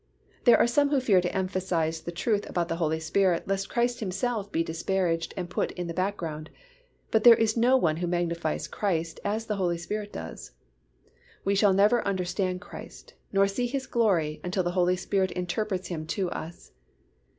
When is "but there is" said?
7.11-7.55